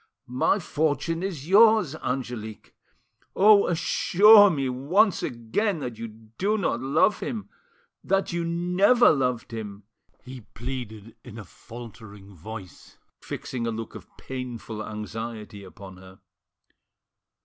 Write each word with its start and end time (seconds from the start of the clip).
"My 0.25 0.57
fortune 0.57 1.21
is 1.21 1.47
yours, 1.47 1.93
Angelique! 1.97 2.73
Oh! 3.35 3.67
assure 3.67 4.49
me 4.49 4.67
once 4.67 5.21
again 5.21 5.77
that 5.81 5.99
you 5.99 6.07
do 6.07 6.57
not 6.57 6.79
love 6.81 7.19
him—that 7.19 8.33
you 8.33 8.43
never 8.43 9.11
loved 9.11 9.51
him!" 9.53 9.83
he 10.23 10.41
pleaded 10.55 11.15
in 11.23 11.37
a 11.37 11.45
faltering 11.45 12.33
voice, 12.33 12.97
fixing 13.21 13.67
a 13.67 13.71
look 13.71 13.93
of 13.93 14.07
painful 14.17 14.83
anxiety 14.83 15.63
upon 15.63 15.97
her. 15.97 16.19